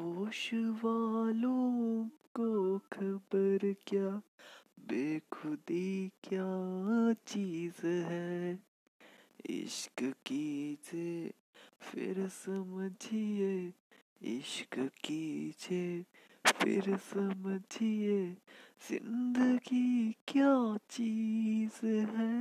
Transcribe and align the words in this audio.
होश 0.00 0.50
वालों 0.54 2.04
को 2.08 2.78
खबर 2.78 3.74
क्या? 3.86 4.22
बेखुदी 4.80 6.08
क्या 6.24 7.12
चीज़ 7.12 7.86
है? 7.86 8.58
इश्क 9.50 10.14
कीजिए, 10.26 11.30
फिर 11.80 12.28
समझिए। 12.28 13.72
इश्क 14.22 14.90
कीजिए, 15.04 16.02
फिर 16.46 16.96
समझिए। 16.96 18.32
ज़िंदगी 18.90 20.12
क्या 20.12 20.76
चीज़ 20.90 21.86
है? 21.86 22.39